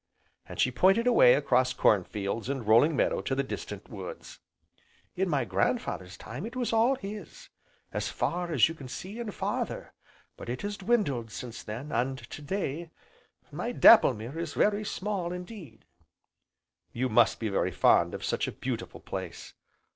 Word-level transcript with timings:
and 0.47 0.59
she 0.59 0.71
pointed 0.71 1.05
away 1.05 1.35
across 1.35 1.73
corn 1.73 2.03
fields 2.03 2.49
and 2.49 2.65
rolling 2.65 2.95
meadow 2.95 3.21
to 3.21 3.35
the 3.35 3.43
distant 3.43 3.87
woods. 3.87 4.39
"In 5.15 5.29
my 5.29 5.45
grandfather's 5.45 6.17
time 6.17 6.43
it 6.47 6.55
was 6.55 6.73
all 6.73 6.95
his 6.95 7.49
as 7.91 8.09
far 8.09 8.51
as 8.51 8.67
you 8.67 8.73
can 8.73 8.87
see, 8.87 9.19
and 9.19 9.31
farther, 9.31 9.93
but 10.37 10.49
it 10.49 10.63
has 10.63 10.77
dwindled 10.77 11.29
since 11.29 11.61
then, 11.61 11.91
and 11.91 12.17
to 12.17 12.41
day, 12.41 12.89
my 13.51 13.71
Dapplemere 13.71 14.39
is 14.39 14.55
very 14.55 14.83
small 14.83 15.31
indeed." 15.31 15.85
"You 16.91 17.07
must 17.07 17.39
be 17.39 17.49
very 17.49 17.69
fond 17.71 18.15
of 18.15 18.25
such 18.25 18.47
a 18.47 18.51
beautiful 18.51 19.01
place." 19.01 19.53